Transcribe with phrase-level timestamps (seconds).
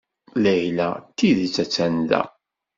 [0.43, 2.21] Layla d tidet a-tt-an da.